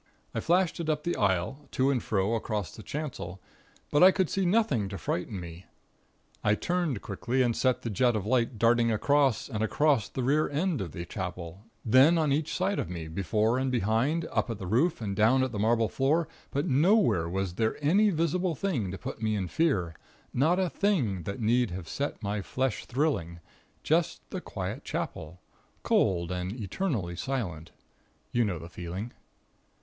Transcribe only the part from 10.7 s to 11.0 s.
of